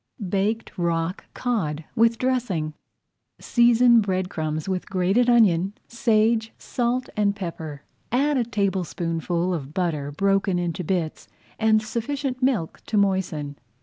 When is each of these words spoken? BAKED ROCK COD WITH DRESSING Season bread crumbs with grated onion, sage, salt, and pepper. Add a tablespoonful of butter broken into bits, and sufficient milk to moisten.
BAKED 0.29 0.71
ROCK 0.79 1.25
COD 1.35 1.85
WITH 1.95 2.17
DRESSING 2.17 2.73
Season 3.37 4.01
bread 4.01 4.29
crumbs 4.31 4.67
with 4.67 4.89
grated 4.89 5.29
onion, 5.29 5.73
sage, 5.87 6.53
salt, 6.57 7.07
and 7.15 7.35
pepper. 7.35 7.83
Add 8.11 8.35
a 8.35 8.43
tablespoonful 8.43 9.53
of 9.53 9.75
butter 9.75 10.11
broken 10.11 10.57
into 10.57 10.83
bits, 10.83 11.27
and 11.59 11.83
sufficient 11.83 12.41
milk 12.41 12.81
to 12.87 12.97
moisten. 12.97 13.59